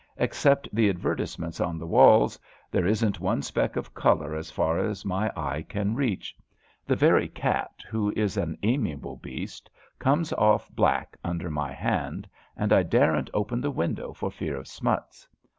Except 0.17 0.67
the 0.73 0.89
advertisements 0.89 1.61
on 1.61 1.77
the 1.77 1.85
walls, 1.85 2.39
there 2.71 2.85
i^n't 2.85 3.19
one 3.19 3.43
speck 3.43 3.75
of 3.75 3.93
colour 3.93 4.33
as 4.33 4.49
far 4.49 4.79
as 4.79 5.05
my 5.05 5.31
eye 5.35 5.63
can 5.69 5.93
reach. 5.93 6.35
The 6.87 6.95
very 6.95 7.27
cat, 7.27 7.83
who 7.87 8.11
is 8.15 8.35
an 8.35 8.57
amiable 8.63 9.17
beast, 9.17 9.69
comes 9.99 10.33
off 10.33 10.71
black 10.71 11.17
under 11.23 11.51
my 11.51 11.71
hand, 11.71 12.27
and 12.57 12.73
I 12.73 12.81
daren't 12.81 13.29
open 13.31 13.61
the 13.61 13.69
window 13.69 14.11
for 14.11 14.31
fear 14.31 14.57
of 14.57 14.67
smuts. 14.67 15.27